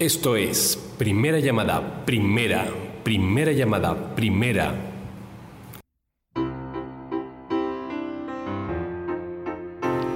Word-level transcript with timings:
Esto 0.00 0.34
es 0.34 0.76
primera 0.98 1.38
llamada, 1.38 2.04
primera, 2.04 2.66
primera 3.04 3.52
llamada, 3.52 3.94
primera. 4.16 4.74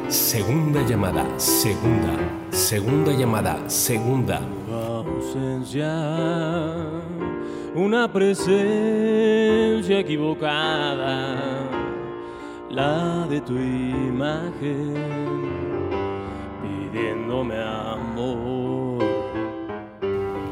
Segunda 0.09 0.85
llamada, 0.85 1.25
segunda, 1.39 2.17
segunda 2.51 3.13
llamada, 3.13 3.71
segunda. 3.71 4.41
ausencia, 4.69 5.95
una 7.77 8.13
presencia 8.13 10.01
equivocada, 10.01 11.37
la 12.69 13.29
de 13.29 13.41
tu 13.43 13.53
imagen, 13.53 14.97
pidiéndome 16.65 17.55
amor. 17.63 18.68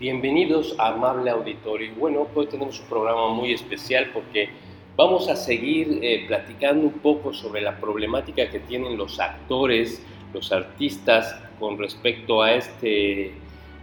Bienvenidos, 0.00 0.74
amable 0.78 1.30
auditorio. 1.30 1.92
Bueno, 1.94 2.26
hoy 2.34 2.46
tenemos 2.46 2.80
un 2.80 2.86
programa 2.86 3.34
muy 3.34 3.52
especial 3.52 4.08
porque 4.14 4.48
vamos 4.96 5.28
a 5.28 5.36
seguir 5.36 5.98
eh, 6.00 6.24
platicando 6.26 6.86
un 6.86 6.94
poco 7.00 7.34
sobre 7.34 7.60
la 7.60 7.78
problemática 7.78 8.48
que 8.48 8.60
tienen 8.60 8.96
los 8.96 9.20
actores, 9.20 10.02
los 10.32 10.52
artistas 10.52 11.38
con 11.58 11.76
respecto 11.76 12.40
a 12.40 12.54
este 12.54 13.34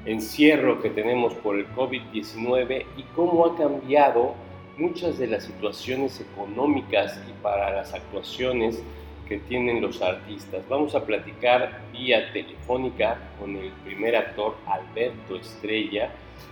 encierro 0.08 0.82
que 0.82 0.90
tenemos 0.90 1.36
por 1.36 1.56
el 1.56 1.68
COVID-19 1.76 2.86
y 2.98 3.04
cómo 3.16 3.46
ha 3.46 3.56
cambiado 3.56 4.34
muchas 4.76 5.20
de 5.20 5.28
las 5.28 5.44
situaciones 5.44 6.20
económicas 6.20 7.22
y 7.30 7.44
para 7.44 7.70
las 7.76 7.94
actuaciones 7.94 8.82
que 9.28 9.38
tienen 9.40 9.82
los 9.82 10.02
artistas. 10.02 10.68
Vamos 10.70 10.96
a 10.96 11.06
platicar 11.06 11.82
vía 11.92 12.32
telefónica 12.32 13.18
con 13.40 13.56
el 13.56 13.72
primer 13.84 14.16
actor 14.16 14.56
Alberto 14.66 15.36
Estrella 15.36 16.12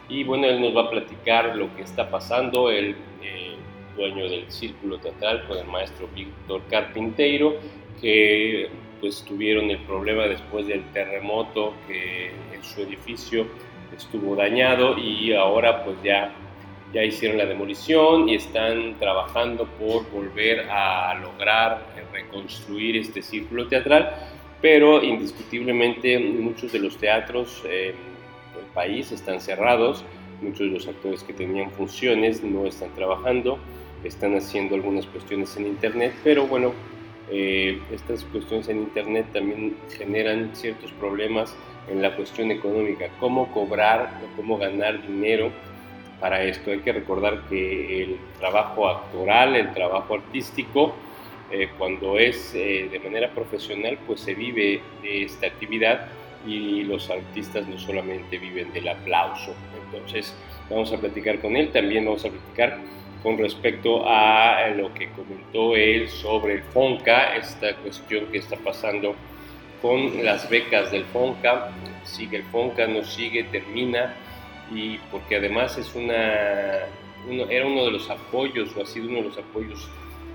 y 0.10 0.24
bueno, 0.24 0.48
él 0.48 0.62
nos 0.62 0.76
va 0.76 0.84
a 0.84 0.90
platicar 0.90 1.56
lo 1.56 1.74
que 1.76 1.84
está 1.84 2.10
pasando, 2.10 2.70
el 2.70 2.96
eh, 3.22 3.56
dueño 3.96 4.30
del 4.30 4.52
círculo 4.52 4.98
teatral 5.00 5.46
con 5.48 5.58
el 5.58 5.66
maestro 5.66 6.08
Víctor 6.14 6.62
Carpinteiro, 6.70 7.56
que 8.02 8.70
pues 9.00 9.24
tuvieron 9.24 9.70
el 9.72 9.80
problema 9.80 10.24
después 10.24 10.68
del 10.68 10.84
terremoto 10.92 11.74
que 11.88 12.32
en 12.54 12.64
su 12.64 12.82
edificio 12.82 13.48
estuvo 13.96 14.36
dañado 14.36 14.98
y 14.98 15.34
ahora 15.34 15.84
pues 15.84 15.98
ya 16.04 16.34
ya 16.94 17.04
hicieron 17.04 17.38
la 17.38 17.46
demolición 17.46 18.30
y 18.30 18.36
están 18.36 18.96
trabajando 19.00 19.66
por 19.80 20.10
volver 20.12 20.68
a 20.70 21.16
lograr 21.16 21.86
reconstruir 22.16 22.98
este 22.98 23.22
círculo 23.22 23.68
teatral, 23.68 24.16
pero 24.62 25.04
indiscutiblemente 25.04 26.18
muchos 26.20 26.72
de 26.72 26.80
los 26.80 26.98
teatros 26.98 27.64
eh, 27.68 27.94
del 28.56 28.66
país 28.74 29.12
están 29.12 29.42
cerrados, 29.42 30.04
muchos 30.42 30.60
de 30.60 30.68
los 30.68 30.88
actores 30.88 31.24
que 31.24 31.34
tenían 31.34 31.72
funciones 31.72 32.44
no 32.44 32.66
están 32.66 32.94
trabajando, 32.94 33.60
están 34.04 34.36
haciendo 34.36 34.76
algunas 34.76 35.06
cuestiones 35.08 35.56
en 35.58 35.68
internet, 35.68 36.14
pero 36.24 36.48
bueno, 36.48 36.74
eh, 37.30 37.80
estas 37.92 38.24
cuestiones 38.26 38.70
en 38.70 38.78
internet 38.78 39.26
también 39.34 39.76
generan 39.98 40.56
ciertos 40.56 40.92
problemas 40.94 41.56
en 41.90 42.02
la 42.02 42.16
cuestión 42.16 42.52
económica, 42.52 43.10
cómo 43.20 43.52
cobrar 43.52 44.22
cómo 44.36 44.58
ganar 44.58 45.06
dinero 45.06 45.52
para 46.20 46.44
esto. 46.44 46.72
Hay 46.72 46.80
que 46.80 46.94
recordar 46.94 47.42
que 47.50 48.04
el 48.04 48.18
trabajo 48.40 48.88
actoral, 48.90 49.56
el 49.56 49.74
trabajo 49.74 50.16
artístico, 50.16 50.96
eh, 51.52 51.70
cuando 51.78 52.18
es 52.18 52.54
eh, 52.56 52.90
de 52.92 53.00
manera 53.00 53.30
profesional, 53.30 53.98
pues 54.08 54.22
se 54.22 54.34
vive 54.34 54.82
de 55.02 55.24
esta 55.24 55.48
actividad 55.48 56.08
y 56.46 56.84
los 56.84 57.10
artistas 57.10 57.68
no 57.68 57.78
solamente 57.78 58.38
viven 58.38 58.74
del 58.74 58.88
aplauso. 58.88 59.54
Entonces, 59.86 60.36
vamos 60.70 60.92
a 60.92 60.98
platicar 60.98 61.40
con 61.40 61.56
él, 61.56 61.72
también 61.72 62.06
vamos 62.06 62.26
a 62.26 62.30
platicar 62.30 62.78
con 63.22 63.38
respecto 63.38 64.08
a 64.08 64.68
lo 64.76 64.94
que 64.94 65.10
comentó 65.10 65.76
él 65.76 66.10
sobre 66.10 66.54
el 66.56 66.62
FONCA, 66.62 67.36
esta 67.38 67.76
cuestión 67.78 68.28
que 68.28 68.38
está 68.38 68.56
pasando 68.58 69.16
con 69.82 70.24
las 70.24 70.48
becas 70.50 70.92
del 70.92 71.06
FONCA, 71.06 71.72
sigue 72.04 72.38
el 72.38 72.44
FONCA, 72.44 72.88
no 72.88 73.04
sigue, 73.04 73.44
termina, 73.46 74.16
y 74.72 74.98
porque 75.12 75.38
además 75.38 75.78
es 75.78 75.94
una, 75.96 76.86
era 77.50 77.66
uno 77.66 77.86
de 77.86 77.92
los 77.92 78.10
apoyos 78.10 78.76
o 78.76 78.82
ha 78.82 78.86
sido 78.86 79.08
uno 79.08 79.18
de 79.18 79.24
los 79.30 79.38
apoyos 79.38 79.90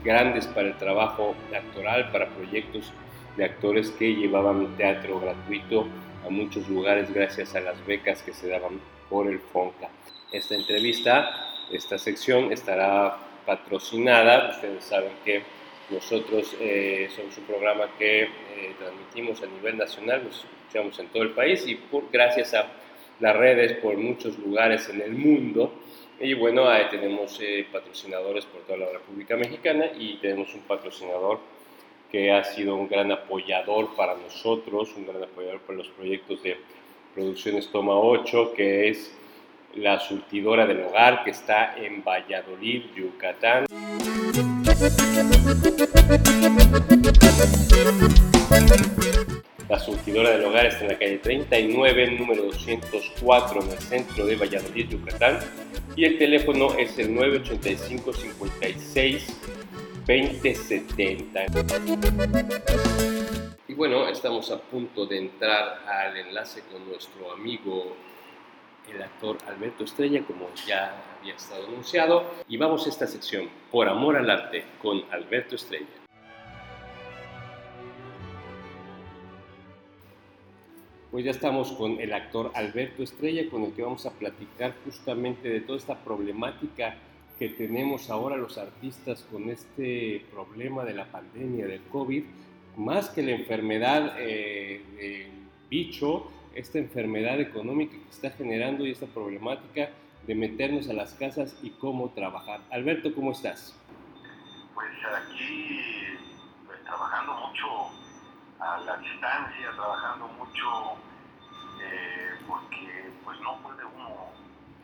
grandes 0.05 0.47
para 0.47 0.69
el 0.69 0.79
trabajo 0.79 1.35
actoral, 1.55 2.11
para 2.11 2.29
proyectos 2.29 2.93
de 3.37 3.45
actores 3.45 3.91
que 3.91 4.15
llevaban 4.15 4.77
teatro 4.77 5.21
gratuito 5.21 5.87
a 6.27 6.31
muchos 6.31 6.69
lugares 6.69 7.13
gracias 7.13 7.55
a 7.55 7.61
las 7.61 7.85
becas 7.87 8.23
que 8.23 8.33
se 8.33 8.49
daban 8.49 8.81
por 9.09 9.27
el 9.27 9.41
FONCA. 9.41 9.89
Esta 10.33 10.55
entrevista, 10.55 11.31
esta 11.73 11.99
sección 11.99 12.53
estará 12.53 13.17
patrocinada, 13.47 14.51
ustedes 14.51 14.85
saben 14.85 15.13
que 15.25 15.43
nosotros 15.91 16.55
eh, 16.61 17.09
somos 17.15 17.37
un 17.37 17.45
programa 17.45 17.89
que 17.99 18.23
eh, 18.23 18.29
transmitimos 18.79 19.43
a 19.43 19.47
nivel 19.47 19.77
nacional, 19.77 20.23
nos 20.25 20.45
escuchamos 20.45 20.99
en 21.01 21.09
todo 21.09 21.25
el 21.25 21.31
país 21.31 21.67
y 21.67 21.75
por, 21.75 22.11
gracias 22.13 22.55
a 22.55 22.67
las 23.21 23.37
redes 23.37 23.75
por 23.75 23.97
muchos 23.97 24.39
lugares 24.39 24.89
en 24.89 25.01
el 25.01 25.13
mundo. 25.13 25.73
Y 26.19 26.35
bueno, 26.35 26.69
ahí 26.69 26.85
tenemos 26.91 27.39
eh, 27.41 27.67
patrocinadores 27.71 28.45
por 28.47 28.63
toda 28.63 28.79
la 28.79 28.93
República 28.93 29.37
Mexicana 29.37 29.87
y 29.99 30.17
tenemos 30.17 30.55
un 30.55 30.63
patrocinador 30.63 31.39
que 32.11 32.33
ha 32.33 32.43
sido 32.45 32.75
un 32.75 32.89
gran 32.89 33.13
apoyador 33.13 33.95
para 33.95 34.17
nosotros, 34.17 34.93
un 34.97 35.07
gran 35.07 35.23
apoyador 35.23 35.61
para 35.61 35.79
los 35.79 35.89
proyectos 35.89 36.43
de 36.43 36.59
Producciones 37.15 37.69
Toma 37.69 37.95
8, 37.95 38.53
que 38.55 38.89
es 38.89 39.17
la 39.77 40.01
surtidora 40.01 40.67
del 40.67 40.83
hogar 40.83 41.23
que 41.23 41.31
está 41.31 41.77
en 41.77 42.03
Valladolid, 42.03 42.83
Yucatán. 42.97 43.67
La 49.71 49.79
surtidora 49.79 50.31
del 50.31 50.45
hogar 50.45 50.67
está 50.67 50.81
en 50.81 50.89
la 50.89 50.99
calle 50.99 51.19
39, 51.19 52.19
número 52.19 52.43
204, 52.43 53.63
en 53.63 53.71
el 53.71 53.79
centro 53.79 54.27
de 54.27 54.35
Valladolid, 54.35 54.89
Yucatán. 54.89 55.39
Y 55.95 56.07
el 56.07 56.19
teléfono 56.19 56.75
es 56.77 56.99
el 56.99 57.15
985 57.15 58.13
56 58.13 59.41
2070. 60.09 61.45
Y 63.69 63.75
bueno, 63.75 64.09
estamos 64.09 64.51
a 64.51 64.59
punto 64.61 65.07
de 65.07 65.19
entrar 65.19 65.87
al 65.87 66.17
enlace 66.17 66.63
con 66.63 66.85
nuestro 66.89 67.31
amigo 67.31 67.95
el 68.93 69.01
actor 69.01 69.39
Alberto 69.47 69.85
Estrella, 69.85 70.25
como 70.27 70.49
ya 70.67 71.01
había 71.21 71.37
estado 71.37 71.69
anunciado. 71.69 72.25
Y 72.49 72.57
vamos 72.57 72.87
a 72.87 72.89
esta 72.89 73.07
sección, 73.07 73.49
Por 73.71 73.89
Amor 73.89 74.17
al 74.17 74.29
Arte, 74.31 74.65
con 74.83 75.05
Alberto 75.13 75.55
Estrella. 75.55 76.00
Pues 81.21 81.27
ya 81.27 81.33
estamos 81.33 81.73
con 81.73 82.01
el 82.01 82.15
actor 82.15 82.51
Alberto 82.55 83.03
Estrella, 83.03 83.51
con 83.51 83.65
el 83.65 83.75
que 83.75 83.83
vamos 83.83 84.07
a 84.07 84.11
platicar 84.11 84.75
justamente 84.87 85.51
de 85.51 85.61
toda 85.61 85.77
esta 85.77 85.95
problemática 85.97 86.97
que 87.39 87.51
tenemos 87.51 88.09
ahora 88.09 88.39
los 88.39 88.57
artistas 88.57 89.27
con 89.31 89.51
este 89.51 90.25
problema 90.33 90.83
de 90.83 90.95
la 90.95 91.05
pandemia 91.05 91.67
del 91.67 91.83
COVID, 91.93 92.25
más 92.79 93.11
que 93.11 93.23
la 93.23 93.33
enfermedad 93.33 94.15
eh, 94.19 95.29
bicho, 95.69 96.31
esta 96.55 96.79
enfermedad 96.79 97.39
económica 97.39 97.99
que 98.03 98.11
está 98.11 98.31
generando 98.31 98.87
y 98.87 98.93
esta 98.93 99.05
problemática 99.05 99.91
de 100.27 100.35
meternos 100.35 100.89
a 100.89 100.95
las 100.95 101.13
casas 101.13 101.55
y 101.63 101.69
cómo 101.69 102.13
trabajar. 102.13 102.63
Alberto, 102.71 103.15
¿cómo 103.15 103.33
estás? 103.33 103.79
Pues 104.75 104.89
aquí 105.15 106.17
pues, 106.67 106.83
trabajando 106.83 107.47
mucho 107.47 107.91
a 108.59 108.81
la 108.87 108.97
distancia, 108.97 109.71
trabajando 109.77 110.29
mucho, 110.29 110.97
eh, 111.83 112.39
porque 112.47 113.11
pues 113.25 113.41
no 113.41 113.57
puede 113.63 113.85
uno 113.85 114.33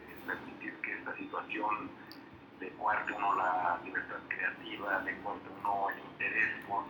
eh, 0.00 0.16
permitir 0.26 0.74
que 0.80 0.92
esta 0.92 1.14
situación 1.16 1.90
le 2.60 2.70
cuarte 2.70 3.12
uno 3.12 3.34
la 3.34 3.78
libertad 3.84 4.16
creativa, 4.28 5.02
le 5.02 5.14
cuarte 5.16 5.48
uno 5.60 5.90
el 5.90 5.98
interés 5.98 6.64
por 6.66 6.84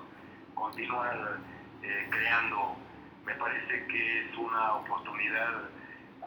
continuar 0.54 1.38
eh, 1.82 2.06
creando. 2.10 2.76
Me 3.24 3.34
parece 3.34 3.86
que 3.86 4.24
es 4.24 4.36
una 4.38 4.74
oportunidad, 4.74 5.70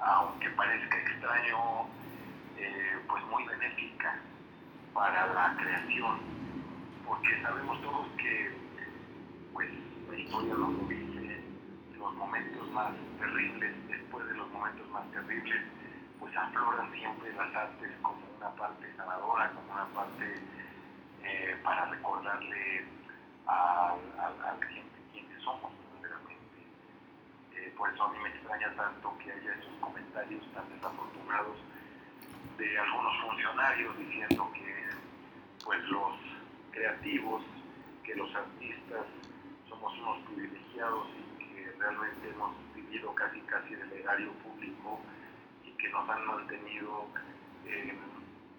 aunque 0.04 0.50
parezca 0.50 0.98
extraño, 0.98 1.88
pues 3.08 3.24
muy 3.26 3.46
benéfica 3.46 4.20
para 4.94 5.34
la 5.34 5.56
creación, 5.56 6.20
porque 7.08 7.42
sabemos 7.42 7.82
todos 7.82 8.08
que 8.18 8.52
pues 9.54 9.70
la 10.10 10.18
historia 10.18 10.54
nos 10.56 10.90
dice 10.90 11.09
los 12.00 12.14
momentos 12.16 12.72
más 12.72 12.94
terribles, 13.20 13.76
después 13.88 14.26
de 14.28 14.34
los 14.34 14.50
momentos 14.52 14.90
más 14.90 15.10
terribles, 15.12 15.62
pues 16.20 16.36
afloran 16.36 16.92
siempre 16.94 17.34
las 17.34 17.54
artes 17.54 17.92
como 18.02 18.20
una 18.38 18.50
parte 18.56 18.96
sanadora, 18.96 19.52
como 19.52 19.74
una 19.74 19.86
parte 19.88 20.42
eh, 21.24 21.58
para 21.64 21.86
recordarle 21.86 22.86
a, 23.48 23.96
la 24.18 24.68
gente 24.68 25.00
quiénes 25.12 25.44
somos 25.44 25.72
verdaderamente. 25.94 26.60
Eh, 27.56 27.74
por 27.78 27.90
eso 27.94 28.04
a 28.04 28.12
mí 28.14 28.20
me 28.24 28.30
extraña 28.30 28.74
tanto 28.76 29.18
que 29.18 29.32
haya 29.32 29.54
esos 29.54 29.74
comentarios 29.80 30.44
tan 30.54 30.70
desafortunados 30.70 31.58
de 32.58 32.80
algunos 32.80 33.22
funcionarios 33.22 33.98
diciendo 33.98 34.52
que 34.54 34.90
pues 35.64 35.82
los 35.90 36.14
creativos, 36.72 37.44
que 38.04 38.16
los 38.16 38.34
artistas 38.34 39.06
somos 39.68 39.94
unos 40.00 40.20
privilegiados 40.28 41.08
y 41.10 41.29
realmente 41.80 42.30
hemos 42.30 42.52
vivido 42.76 43.16
casi 43.16 43.40
casi 43.42 43.74
del 43.74 43.92
erario 43.94 44.32
público 44.44 45.00
y 45.64 45.72
que 45.72 45.90
nos 45.90 46.08
han 46.10 46.26
mantenido 46.28 47.08
eh, 47.66 47.98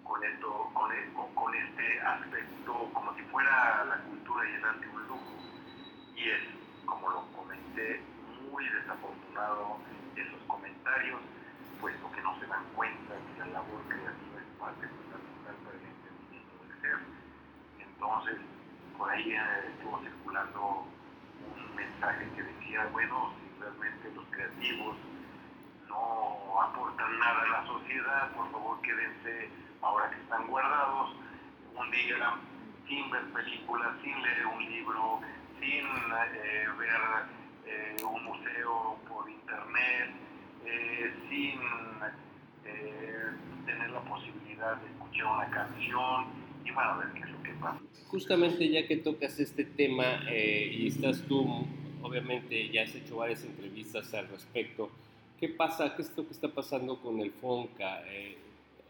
con, 0.03 0.23
esto, 0.23 0.69
con, 0.73 0.91
e, 0.91 1.13
con, 1.13 1.55
este 1.55 2.01
aspecto 2.01 2.89
como 2.93 3.15
si 3.15 3.21
fuera 3.23 3.85
la 3.85 3.97
cultura 4.09 4.49
y 4.49 4.53
el 4.53 4.89
un 4.89 5.07
lujo. 5.07 5.37
Y 6.15 6.29
es, 6.29 6.41
como 6.85 7.09
lo 7.09 7.27
comenté, 7.31 8.01
muy 8.51 8.67
desafortunado 8.67 9.77
esos 10.15 10.41
comentarios 10.47 11.21
puesto 11.79 12.11
que 12.11 12.21
no 12.21 12.39
se 12.39 12.47
dan 12.47 12.65
cuenta 12.75 13.15
que 13.15 13.39
la 13.39 13.45
labor 13.47 13.81
creativa 13.87 14.37
es 14.37 14.59
parte 14.59 14.87
fundamental 14.87 15.55
para 15.65 15.77
el 15.77 15.85
entendimiento 15.85 16.53
del 16.61 16.81
ser. 16.81 16.97
Entonces, 17.79 18.37
por 18.97 19.09
ahí 19.09 19.31
eh, 19.31 19.73
estuvo 19.73 19.99
circulando 19.99 20.85
un 21.41 21.75
mensaje 21.75 22.27
que 22.35 22.43
decía, 22.71 22.87
bueno, 22.93 23.33
si 23.35 23.61
realmente 23.61 24.11
los 24.15 24.25
creativos 24.31 24.95
no 25.89 26.61
aportan 26.61 27.19
nada 27.19 27.41
a 27.41 27.61
la 27.61 27.67
sociedad, 27.67 28.31
por 28.33 28.49
favor 28.51 28.81
quédense 28.81 29.49
ahora 29.81 30.09
que 30.09 30.21
están 30.21 30.47
guardados 30.47 31.15
un 31.75 31.91
día 31.91 32.33
sin 32.87 33.09
ver 33.11 33.25
películas, 33.33 33.89
sin 34.01 34.21
leer 34.21 34.45
un 34.45 34.65
libro, 34.71 35.19
sin 35.59 35.85
eh, 35.85 36.67
ver 36.79 37.01
eh, 37.65 37.97
un 38.03 38.23
museo 38.23 38.97
por 39.07 39.29
internet, 39.29 40.11
eh, 40.65 41.13
sin 41.29 41.59
eh, 42.65 43.31
tener 43.65 43.89
la 43.89 44.01
posibilidad 44.01 44.77
de 44.77 44.87
escuchar 44.87 45.25
una 45.25 45.49
canción 45.49 46.25
y 46.63 46.71
van 46.71 46.89
a 46.89 46.97
ver 47.03 47.13
qué 47.13 47.19
es 47.19 47.31
lo 47.31 47.43
que 47.43 47.51
pasa. 47.53 47.79
Justamente 48.07 48.69
ya 48.69 48.87
que 48.87 48.97
tocas 48.97 49.39
este 49.39 49.65
tema 49.65 50.21
eh, 50.29 50.69
y 50.71 50.87
estás 50.87 51.21
tú, 51.27 51.65
obviamente 52.01 52.69
ya 52.69 52.83
has 52.83 52.95
hecho 52.95 53.17
varias 53.17 53.43
entrevistas 53.43 54.13
al 54.13 54.27
respecto, 54.27 54.89
¿qué 55.39 55.49
pasa? 55.49 55.95
¿Qué 55.95 56.01
es 56.01 56.15
lo 56.15 56.25
que 56.25 56.33
está 56.33 56.47
pasando 56.47 56.99
con 56.99 57.19
el 57.19 57.31
FONCA? 57.31 58.03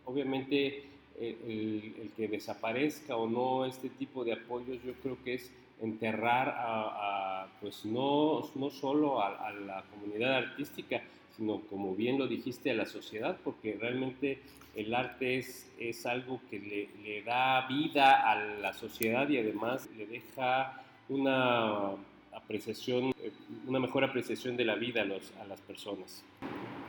obviamente 0.05 0.83
el, 1.19 2.11
que 2.15 2.27
desaparezca 2.27 3.15
o 3.15 3.29
no 3.29 3.65
este 3.65 3.89
tipo 3.89 4.23
de 4.23 4.33
apoyos 4.33 4.83
yo 4.83 4.93
creo 5.01 5.17
que 5.23 5.35
es 5.35 5.51
enterrar 5.81 6.53
a, 6.57 7.47
pues 7.59 7.85
no, 7.85 8.49
no 8.55 8.69
solo 8.69 9.21
a, 9.21 9.51
la 9.51 9.83
comunidad 9.83 10.35
artística, 10.35 11.01
sino 11.35 11.61
como 11.61 11.95
bien 11.95 12.19
lo 12.19 12.27
dijiste 12.27 12.71
a 12.71 12.75
la 12.75 12.85
sociedad, 12.85 13.37
porque 13.43 13.77
realmente 13.79 14.39
el 14.75 14.93
arte 14.93 15.39
es, 15.39 15.69
es 15.79 16.05
algo 16.05 16.39
que 16.49 16.59
le, 16.59 16.89
le 17.03 17.23
da 17.23 17.67
vida 17.67 18.29
a 18.29 18.35
la 18.35 18.73
sociedad 18.73 19.27
y 19.27 19.37
además 19.37 19.89
le 19.97 20.05
deja 20.05 20.83
una 21.09 21.93
apreciación, 22.36 23.13
una 23.68 23.80
mejor 23.80 24.04
apreciación 24.04 24.57
de 24.57 24.66
la 24.66 24.75
vida 24.75 25.01
a, 25.01 25.06
los, 25.06 25.33
a 25.42 25.45
las 25.45 25.62
personas. 25.62 26.24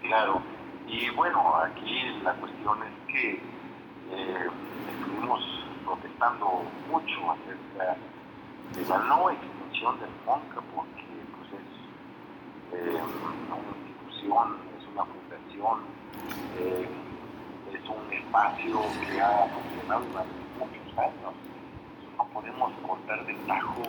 Claro, 0.02 0.42
y 0.88 1.10
bueno, 1.10 1.56
aquí 1.56 2.02
la 2.22 2.34
cuestión 2.34 2.78
es 2.82 3.12
que 3.12 3.30
eh, 3.32 4.46
estuvimos 4.98 5.40
protestando 5.84 6.62
mucho 6.90 7.30
acerca 7.30 7.96
de 8.74 8.88
la 8.88 8.98
no 9.06 9.30
extinción 9.30 9.98
del 10.00 10.10
FONCA, 10.24 10.60
porque 10.74 11.04
pues 11.36 11.52
es 11.52 11.72
eh, 12.78 13.00
es 14.22 14.88
una 14.94 15.04
fundación, 15.04 15.80
eh, 16.58 16.88
es 17.72 17.88
un 17.88 18.12
espacio 18.12 18.80
que 19.00 19.20
ha 19.20 19.46
funcionado 19.48 20.04
durante 20.06 20.34
muchos 20.58 20.98
años. 20.98 21.34
No 22.16 22.24
podemos 22.32 22.72
cortar 22.86 23.26
de 23.26 23.34
tajo 23.46 23.82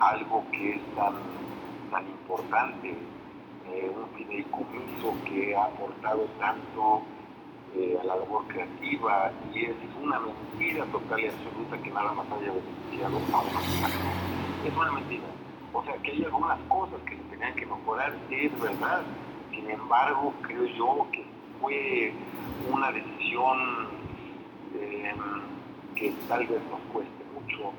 algo 0.00 0.44
que 0.52 0.76
es 0.76 0.94
tan, 0.94 1.14
tan 1.90 2.06
importante, 2.08 2.96
eh, 3.68 3.92
un 3.94 4.08
fideicomiso 4.16 5.14
que 5.24 5.56
ha 5.56 5.64
aportado 5.64 6.26
tanto 6.38 7.02
eh, 7.74 7.98
a 8.00 8.04
la 8.04 8.16
labor 8.16 8.46
creativa 8.46 9.32
y 9.52 9.64
es 9.64 9.76
una 10.02 10.20
mentira 10.20 10.84
total 10.86 11.20
y 11.20 11.28
absoluta 11.28 11.78
que 11.82 11.90
nada 11.90 12.12
más 12.12 12.26
haya 12.32 12.52
beneficiado 12.52 13.16
a 13.32 13.40
una 13.40 13.88
Es 14.64 14.76
una 14.76 14.92
mentira. 14.92 15.24
O 15.72 15.82
sea, 15.84 15.94
que 15.98 16.12
hay 16.12 16.24
algunas 16.24 16.58
cosas 16.68 17.00
que 17.06 17.16
se 17.16 17.22
tenían 17.24 17.54
que 17.54 17.66
mejorar, 17.66 18.14
es 18.30 18.60
verdad, 18.60 19.02
sin 19.50 19.70
embargo, 19.70 20.32
creo 20.42 20.64
yo 20.66 21.06
que 21.12 21.24
fue 21.60 22.12
una 22.70 22.92
decisión 22.92 23.88
em, 24.74 25.16
que 25.94 26.14
tal 26.28 26.46
vez 26.46 26.60
nos 26.70 26.80
cueste 26.92 27.24
mucho. 27.34 27.72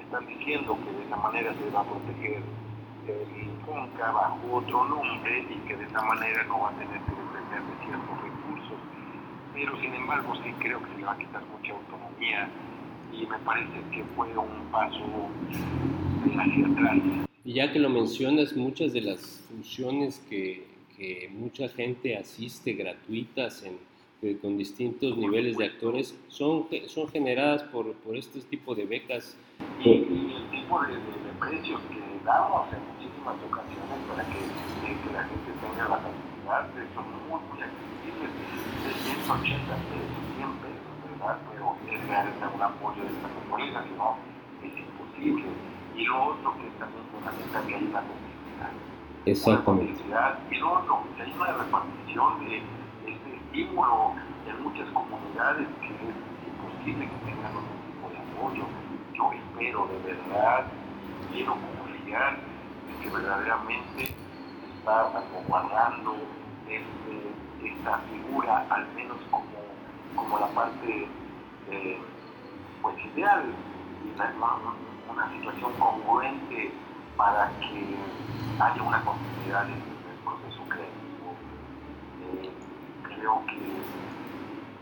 Están 0.00 0.26
diciendo 0.26 0.78
que 0.84 0.92
de 0.92 1.04
esa 1.04 1.16
manera 1.16 1.54
se 1.54 1.70
va 1.70 1.80
a 1.80 1.84
proteger 1.84 2.42
el 3.06 3.50
FONCA 3.66 4.12
bajo 4.12 4.38
otro 4.52 4.84
nombre 4.84 5.46
y 5.50 5.68
que 5.68 5.76
de 5.76 5.84
esa 5.84 6.02
manera 6.02 6.42
no 6.44 6.60
va 6.60 6.70
a 6.70 6.72
tener 6.72 7.00
que 7.00 7.10
depender 7.10 7.62
de 7.62 7.84
ciertos 7.84 8.22
recursos. 8.22 8.78
Pero 9.52 9.80
sin 9.80 9.94
embargo 9.94 10.34
sí 10.36 10.52
creo 10.58 10.82
que 10.82 10.98
le 10.98 11.04
va 11.04 11.12
a 11.12 11.18
quitar 11.18 11.42
mucha 11.46 11.72
autonomía 11.72 12.48
y 13.12 13.26
me 13.26 13.38
parece 13.38 13.80
que 13.92 14.04
fue 14.16 14.36
un 14.36 14.70
paso 14.70 15.28
hacia 16.38 16.66
atrás. 16.66 16.98
Y 17.44 17.52
ya 17.52 17.72
que 17.72 17.78
lo 17.78 17.90
mencionas, 17.90 18.56
muchas 18.56 18.92
de 18.92 19.02
las 19.02 19.44
funciones 19.48 20.18
que 20.28 20.74
mucha 21.32 21.68
gente 21.68 22.16
asiste 22.16 22.72
gratuitas 22.72 23.62
en, 23.64 23.78
eh, 24.24 24.38
con 24.40 24.56
distintos 24.56 25.18
niveles 25.18 25.58
de 25.58 25.66
actores 25.66 26.18
son, 26.28 26.66
son 26.86 27.08
generadas 27.08 27.62
por, 27.64 27.92
por 28.00 28.16
este 28.16 28.40
tipo 28.40 28.74
de 28.74 28.86
becas. 28.86 29.36
Y, 29.84 29.90
el 29.90 30.48
tipo 30.50 30.80
de, 30.80 30.96
precios 31.38 31.78
que 31.92 32.00
damos 32.24 32.72
en 32.72 32.80
muchísimas 32.88 33.36
ocasiones 33.44 34.00
para 34.08 34.24
que, 34.24 34.40
la 35.12 35.24
gente 35.28 35.50
tenga 35.60 35.88
la 35.88 36.00
facilidad 36.00 36.64
son 36.94 37.04
muy, 37.28 37.40
muy 37.52 37.60
accesibles, 37.60 38.32
de 38.32 38.92
180 39.12 39.76
pesos, 39.92 40.20
100 40.40 40.48
pesos, 40.64 40.92
¿verdad? 41.04 41.38
Pero 41.52 41.76
es 41.84 42.08
realmente 42.08 42.44
un 42.48 42.62
apoyo 42.62 43.02
de 43.04 43.12
esta 43.12 43.28
naturaleza, 43.28 43.84
si 43.84 43.92
no, 43.92 44.16
es 44.64 44.72
imposible. 44.72 45.52
Y 45.96 46.04
lo 46.08 46.32
otro 46.32 46.56
que 46.56 46.66
es 46.66 46.74
también 46.80 47.04
fundamental 47.12 47.66
que 47.68 47.74
hay 47.76 47.84
una 47.84 48.00
necesidad 48.00 48.72
Exactamente. 49.26 50.00
Y 50.50 50.56
luego, 50.56 51.04
que 51.16 51.22
hay 51.22 51.32
una 51.36 51.52
repartición 51.52 52.40
de 52.40 52.62
estímulo 53.54 54.14
en 54.48 54.62
muchas 54.64 54.88
comunidades 54.90 55.68
que 55.80 55.86
es 55.86 56.48
imposible 56.48 57.08
que 57.08 57.30
tengan 57.30 57.54
otro 57.54 57.74
tipo 57.86 58.10
de 58.10 58.18
apoyo. 58.18 58.64
Yo 59.12 59.30
espero 59.32 59.86
de 59.86 60.12
verdad, 60.12 60.66
quiero 61.30 61.52
confiar 61.54 62.36
en 62.88 63.00
que 63.00 63.10
verdaderamente 63.10 64.14
está 64.76 65.08
guardando 65.46 66.16
este, 66.68 67.68
esta 67.68 67.98
figura, 67.98 68.66
al 68.70 68.92
menos 68.92 69.18
como, 69.30 69.46
como 70.16 70.38
la 70.40 70.48
parte 70.48 71.06
eh, 71.70 71.98
pues 72.82 72.96
ideal, 73.14 73.44
una, 74.16 74.58
una 75.12 75.30
situación 75.30 75.72
congruente 75.78 76.72
para 77.16 77.52
que 77.60 77.96
haya 78.58 78.82
una 78.82 79.00
continuidad 79.04 79.66
en 79.68 79.74
el 79.74 80.18
proceso 80.24 80.62
creativo. 80.68 81.36
Eh, 82.20 82.50
creo 83.24 83.40
que 83.46 83.56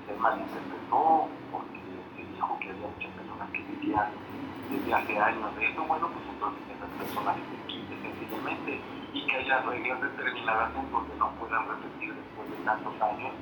se 0.06 0.18
malinterpretó 0.18 1.28
porque 1.52 1.78
se 2.16 2.22
dijo 2.26 2.58
que 2.58 2.70
había 2.70 2.88
muchas 2.88 3.10
personas 3.14 3.50
que 3.50 3.62
vivían 3.62 4.10
desde 4.70 4.94
hace 4.94 5.18
años 5.18 5.56
de 5.56 5.70
eso. 5.70 5.84
Bueno, 5.86 6.08
pues 6.10 6.26
entonces 6.26 6.62
esas 6.74 6.90
personas 6.98 7.36
se 7.36 7.66
quiten 7.70 8.02
sencillamente 8.02 8.80
y 9.14 9.26
que 9.26 9.36
haya 9.36 9.60
reglas 9.62 10.00
determinadas 10.02 10.74
en 10.74 10.90
donde 10.90 11.14
no 11.18 11.30
puedan 11.38 11.68
repetir 11.68 12.14
después 12.14 12.50
de 12.50 12.56
tantos 12.64 12.94
años. 13.00 13.32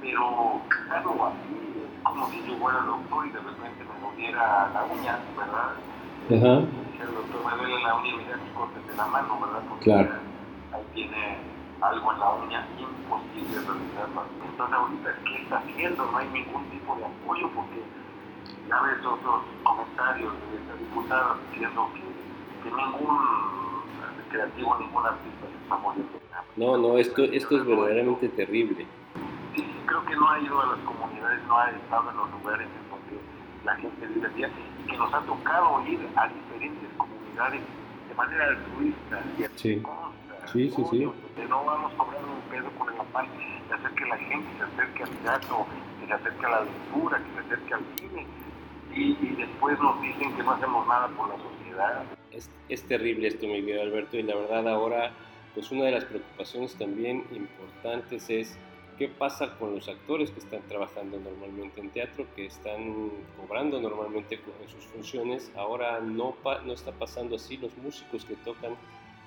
Pero 0.00 0.62
claro, 0.68 1.26
así 1.26 1.82
es 1.82 2.04
como 2.04 2.30
si 2.30 2.46
yo 2.46 2.56
fuera 2.58 2.78
doctor 2.86 3.26
y 3.26 3.30
de 3.30 3.40
repente 3.40 3.82
me 3.82 3.98
doliera 3.98 4.70
la 4.70 4.84
uña, 4.84 5.18
¿verdad? 5.36 5.74
Uh 6.30 6.66
el 6.96 7.14
doctor 7.14 7.44
me 7.44 7.56
duele 7.58 7.82
la 7.82 7.94
uña 7.96 8.08
y 8.08 8.16
me 8.16 8.54
cortes 8.54 8.86
de 8.86 8.96
la 8.96 9.06
mano, 9.06 9.38
¿verdad? 9.40 9.62
Porque 9.68 9.84
claro. 9.84 10.14
ahí 10.72 10.82
tiene 10.94 11.55
algo 11.80 12.12
en 12.12 12.20
la 12.20 12.30
uña, 12.30 12.66
imposible 12.78 13.60
realizarlo. 13.60 14.22
Entonces 14.44 14.76
ahorita, 14.76 15.14
¿qué 15.24 15.42
está 15.42 15.58
haciendo? 15.58 16.06
No 16.06 16.18
hay 16.18 16.28
ningún 16.28 16.64
tipo 16.70 16.96
de 16.96 17.04
apoyo 17.04 17.50
porque 17.54 17.82
ya 18.68 18.80
ves 18.82 19.04
otros 19.04 19.42
comentarios 19.62 20.32
de 20.50 20.56
esta 20.56 20.74
diputada 20.74 21.36
diciendo 21.50 21.90
que, 21.94 22.68
que 22.68 22.76
ningún 22.76 23.18
creativo, 24.30 24.76
ningún 24.78 25.06
artista 25.06 25.46
se 25.46 25.62
está 25.62 25.76
muriendo. 25.76 26.18
No, 26.56 26.76
no, 26.76 26.98
esto, 26.98 27.22
esto 27.24 27.58
es 27.58 27.66
verdaderamente 27.66 28.28
terrible. 28.30 28.86
Sí, 29.54 29.66
creo 29.86 30.04
que 30.04 30.16
no 30.16 30.30
ha 30.30 30.38
ido 30.40 30.60
a 30.60 30.66
las 30.66 30.78
comunidades, 30.78 31.42
no 31.46 31.58
ha 31.58 31.70
estado 31.70 32.10
en 32.10 32.16
los 32.16 32.30
lugares 32.30 32.66
en 32.66 32.90
donde 32.90 33.20
la 33.64 33.76
gente 33.76 34.06
vive 34.06 34.50
y 34.82 34.86
que 34.86 34.96
nos 34.96 35.12
ha 35.12 35.20
tocado 35.20 35.84
ir 35.86 36.08
a 36.16 36.28
diferentes 36.28 36.88
comunidades 36.96 37.62
de 38.08 38.14
manera 38.14 38.46
altruista 38.46 39.22
y 39.38 39.58
sí. 39.58 39.82
Sí, 40.52 40.70
sí, 40.70 40.82
sí. 40.90 40.98
no 41.48 41.64
vamos 41.64 41.92
a 41.92 41.96
cobrar 41.96 42.22
un 42.24 42.40
pedo 42.50 42.70
con 42.78 42.92
el 42.92 43.00
afán 43.00 43.26
de 43.68 43.74
hacer 43.74 43.90
que 43.92 44.04
la 44.06 44.16
gente 44.16 44.48
se 44.56 44.62
acerque 44.62 45.02
al 45.02 45.10
teatro, 45.10 45.66
que 46.00 46.06
se 46.06 46.12
acerque 46.12 46.46
a 46.46 46.48
la 46.48 46.60
lectura, 46.62 47.18
que 47.18 47.32
se 47.32 47.38
acerque 47.40 47.74
al 47.74 47.84
cine. 47.98 48.26
Y, 48.94 49.14
después 49.36 49.78
nos 49.80 50.00
dicen 50.00 50.34
que 50.36 50.42
no 50.42 50.52
hacemos 50.52 50.86
nada 50.86 51.08
por 51.08 51.28
la 51.28 51.36
sociedad. 51.36 52.04
Es, 52.30 52.50
es 52.68 52.82
terrible 52.84 53.28
esto, 53.28 53.46
Miguel 53.46 53.80
Alberto, 53.80 54.16
y 54.16 54.22
la 54.22 54.36
verdad 54.36 54.68
ahora, 54.68 55.12
pues 55.54 55.70
una 55.70 55.84
de 55.84 55.90
las 55.90 56.04
preocupaciones 56.04 56.76
también 56.76 57.24
importantes 57.30 58.30
es 58.30 58.58
qué 58.98 59.08
pasa 59.08 59.58
con 59.58 59.74
los 59.74 59.88
actores 59.88 60.30
que 60.30 60.38
están 60.38 60.62
trabajando 60.62 61.18
normalmente 61.18 61.80
en 61.80 61.90
teatro, 61.90 62.26
que 62.34 62.46
están 62.46 63.10
cobrando 63.36 63.80
normalmente 63.80 64.36
en 64.36 64.68
sus 64.68 64.84
funciones. 64.86 65.52
Ahora 65.56 66.00
no, 66.00 66.34
no 66.64 66.72
está 66.72 66.92
pasando 66.92 67.36
así 67.36 67.56
los 67.58 67.76
músicos 67.76 68.24
que 68.24 68.34
tocan 68.36 68.76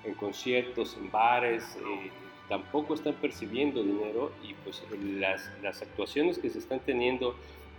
en 0.04 0.14
conciertos, 0.14 0.96
en 0.96 1.10
bares, 1.10 1.76
eh, 1.76 2.10
tampoco 2.48 2.94
están 2.94 3.14
percibiendo 3.14 3.82
dinero 3.82 4.32
y 4.42 4.54
pues 4.54 4.82
las, 5.02 5.50
las, 5.62 5.82
actuaciones 5.82 6.38
que 6.38 6.50
se 6.50 6.58
están 6.58 6.80
teniendo, 6.80 7.36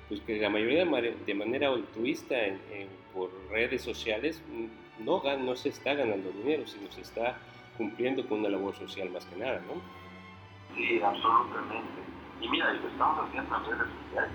pues 0.07 0.21
que 0.21 0.39
la 0.39 0.49
mayoría 0.49 0.85
de, 0.85 1.33
manera 1.33 1.69
altruista 1.69 2.35
por 3.13 3.29
redes 3.49 3.81
sociales, 3.81 4.41
no, 4.99 5.21
no 5.39 5.55
se 5.55 5.69
está 5.69 5.93
ganando 5.93 6.31
dinero, 6.31 6.65
sino 6.67 6.91
se 6.91 7.01
está 7.01 7.37
cumpliendo 7.77 8.27
con 8.27 8.39
una 8.39 8.49
labor 8.49 8.75
social 8.75 9.09
más 9.09 9.25
que 9.25 9.35
nada, 9.35 9.61
¿no? 9.67 9.81
Sí, 10.75 11.01
absolutamente. 11.01 12.01
Y 12.39 12.47
mira, 12.49 12.73
lo 12.73 12.87
estamos 12.87 13.27
haciendo 13.27 13.55
en 13.55 13.65
redes 13.65 13.87
sociales. 14.05 14.31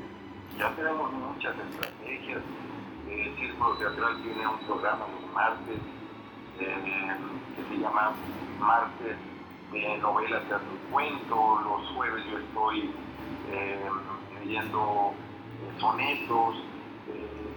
Ya 0.58 0.74
tenemos 0.76 1.12
muchas 1.12 1.54
estrategias. 1.70 2.42
El 3.10 3.36
Círculo 3.36 3.76
Teatral 3.76 4.22
tiene 4.22 4.46
un 4.46 4.58
programa 4.66 5.06
los 5.08 5.32
martes 5.32 5.78
eh, 6.60 7.16
que 7.56 7.62
se 7.68 7.80
llama 7.80 8.12
Martes 8.58 9.16
de 9.72 9.98
Novelas, 9.98 10.44
Teatro 10.48 10.68
y 10.72 10.92
Cuento. 10.92 11.60
Los 11.64 11.88
jueves 11.90 12.25
yo 12.30 12.38
estoy 12.38 12.90
eh, 13.50 13.88
leyendo 14.40 15.12
eh, 15.62 15.80
sonetos. 15.80 16.56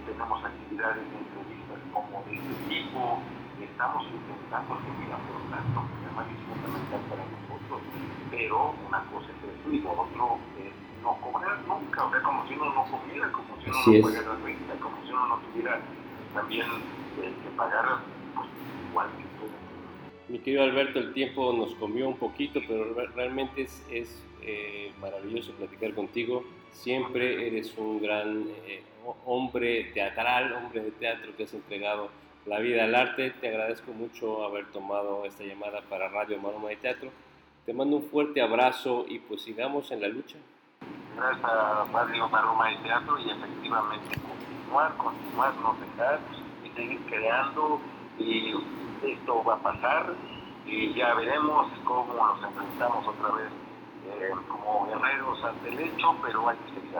tenemos 0.06 0.44
actividades 0.44 0.96
de 0.96 1.18
entrevistas 1.18 1.78
como 1.92 2.22
de 2.26 2.34
este 2.36 2.54
tipo. 2.68 3.20
Estamos 3.60 4.04
intentando 4.04 4.76
seguir 4.80 5.12
afrontando 5.12 5.80
que 6.00 6.32
es 6.32 6.40
fundamental 6.48 7.00
para 7.08 7.24
nosotros, 7.24 7.80
pero 8.30 8.74
una 8.88 9.00
cosa 9.12 9.28
es 9.32 9.40
eso 9.40 9.72
y 9.72 9.80
lo 9.80 9.92
otro 9.92 10.38
es 10.58 10.72
no 11.02 11.16
cobrar 11.20 11.58
nunca, 11.66 12.04
o 12.04 12.10
sea, 12.10 12.22
como 12.22 12.46
si 12.46 12.54
uno 12.54 12.72
no 12.74 12.84
comiera, 12.84 13.32
como 13.32 13.56
si 13.62 13.70
uno 13.70 13.78
no 13.80 14.02
pagara 14.02 14.36
renta, 14.44 14.74
como 14.80 14.96
si 15.04 15.12
uno 15.12 15.26
no 15.28 15.36
tuviera 15.38 15.80
también 16.34 16.66
que 17.16 17.50
pagar 17.56 18.00
mi 20.30 20.38
querido 20.38 20.62
Alberto, 20.62 21.00
el 21.00 21.12
tiempo 21.12 21.52
nos 21.52 21.74
comió 21.74 22.06
un 22.06 22.16
poquito, 22.16 22.60
pero 22.66 22.94
realmente 23.14 23.62
es, 23.62 23.84
es 23.90 24.24
eh, 24.42 24.92
maravilloso 25.00 25.52
platicar 25.52 25.92
contigo. 25.92 26.44
Siempre 26.70 27.48
eres 27.48 27.76
un 27.76 28.00
gran 28.00 28.46
eh, 28.66 28.82
hombre 29.26 29.90
teatral, 29.92 30.52
hombre 30.52 30.82
de 30.82 30.92
teatro 30.92 31.36
que 31.36 31.44
has 31.44 31.52
entregado 31.52 32.10
la 32.46 32.60
vida 32.60 32.84
al 32.84 32.94
arte. 32.94 33.30
Te 33.40 33.48
agradezco 33.48 33.92
mucho 33.92 34.44
haber 34.44 34.66
tomado 34.66 35.24
esta 35.24 35.42
llamada 35.42 35.82
para 35.82 36.08
Radio 36.08 36.38
Maroma 36.38 36.68
de 36.68 36.76
Teatro. 36.76 37.10
Te 37.66 37.74
mando 37.74 37.96
un 37.96 38.04
fuerte 38.04 38.40
abrazo 38.40 39.06
y 39.08 39.18
pues 39.18 39.42
sigamos 39.42 39.90
en 39.90 40.00
la 40.00 40.08
lucha. 40.08 40.38
Gracias 41.16 41.44
a 41.44 41.86
Radio 41.92 42.28
Maroma 42.28 42.70
de 42.70 42.76
Teatro 42.76 43.18
y 43.18 43.30
efectivamente 43.30 44.16
continuar, 44.16 44.96
continuar, 44.96 45.54
no 45.56 45.76
dejar 45.80 46.20
y 46.64 46.70
seguir 46.70 47.00
creando 47.08 47.80
y 48.16 48.54
esto 49.02 49.42
va 49.44 49.54
a 49.54 49.62
pasar 49.62 50.14
y 50.66 50.94
ya 50.94 51.14
veremos 51.14 51.66
cómo 51.84 52.14
nos 52.14 52.42
enfrentamos 52.42 53.06
otra 53.06 53.30
vez 53.36 53.48
eh, 54.06 54.30
como 54.48 54.86
guerreros 54.86 55.42
ante 55.44 55.68
el 55.68 55.80
hecho, 55.80 56.16
pero 56.24 56.48
hay 56.48 56.56
que 56.58 56.74
seguir 56.74 56.98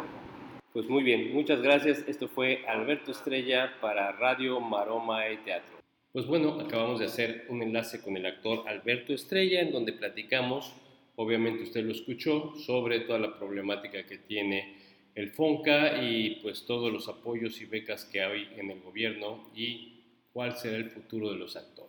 Pues 0.73 0.89
muy 0.89 1.03
bien, 1.03 1.35
muchas 1.35 1.61
gracias. 1.63 2.05
Esto 2.09 2.29
fue 2.29 2.65
Alberto 2.67 3.11
Estrella 3.11 3.73
para 3.81 4.13
Radio 4.13 4.61
Maroma 4.61 5.29
y 5.29 5.39
Teatro. 5.39 5.79
Pues 6.13 6.27
bueno, 6.27 6.59
acabamos 6.61 6.99
de 6.99 7.07
hacer 7.07 7.47
un 7.49 7.63
enlace 7.63 8.03
con 8.03 8.17
el 8.17 8.27
actor 8.27 8.69
Alberto 8.69 9.13
Estrella 9.13 9.61
en 9.61 9.71
donde 9.73 9.93
platicamos, 9.93 10.75
obviamente 11.17 11.63
usted 11.63 11.85
lo 11.85 11.93
escuchó, 11.93 12.57
sobre 12.57 13.01
toda 13.01 13.21
la 13.21 13.39
problemática 13.39 14.05
que 14.05 14.19
tiene 14.19 14.77
el 15.15 15.31
FONCA 15.31 16.03
y 16.03 16.41
pues 16.43 16.67
todos 16.67 16.93
los 16.93 17.09
apoyos 17.09 17.61
y 17.61 17.67
becas 17.67 18.05
que 18.05 18.23
hay 18.23 18.49
en 18.57 18.71
el 18.71 18.81
gobierno 18.81 19.51
y 19.55 20.01
cuál 20.33 20.57
será 20.57 20.77
el 20.77 20.91
futuro 20.91 21.31
de 21.31 21.37
los 21.37 21.57
actores. 21.57 21.80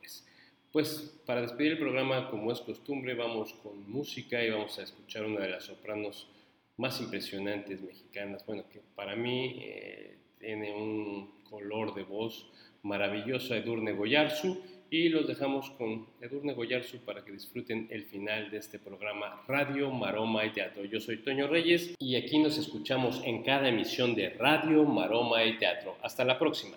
Pues 0.71 1.19
para 1.25 1.41
despedir 1.41 1.73
el 1.73 1.79
programa, 1.79 2.29
como 2.29 2.51
es 2.51 2.61
costumbre, 2.61 3.13
vamos 3.13 3.53
con 3.61 3.89
música 3.91 4.41
y 4.41 4.49
vamos 4.49 4.79
a 4.79 4.83
escuchar 4.83 5.25
una 5.25 5.41
de 5.41 5.49
las 5.49 5.65
sopranos 5.65 6.29
más 6.77 7.01
impresionantes 7.01 7.81
mexicanas. 7.81 8.45
Bueno, 8.45 8.63
que 8.71 8.79
para 8.95 9.15
mí 9.15 9.57
eh, 9.59 10.17
tiene 10.39 10.73
un 10.73 11.41
color 11.49 11.93
de 11.93 12.03
voz 12.03 12.49
maravilloso, 12.83 13.53
Edurne 13.53 13.91
Goyarzu. 13.91 14.61
Y 14.89 15.07
los 15.07 15.25
dejamos 15.25 15.69
con 15.71 16.05
Edurne 16.19 16.53
Goyarzu 16.53 16.99
para 17.05 17.23
que 17.23 17.31
disfruten 17.31 17.87
el 17.91 18.03
final 18.03 18.51
de 18.51 18.57
este 18.57 18.77
programa 18.77 19.41
Radio 19.47 19.89
Maroma 19.89 20.45
y 20.45 20.51
Teatro. 20.51 20.83
Yo 20.83 20.99
soy 20.99 21.17
Toño 21.17 21.47
Reyes 21.47 21.95
y 21.97 22.17
aquí 22.17 22.39
nos 22.39 22.57
escuchamos 22.57 23.21
en 23.23 23.41
cada 23.41 23.69
emisión 23.69 24.15
de 24.15 24.31
Radio 24.31 24.83
Maroma 24.83 25.45
y 25.45 25.57
Teatro. 25.57 25.95
Hasta 26.01 26.25
la 26.25 26.37
próxima. 26.37 26.75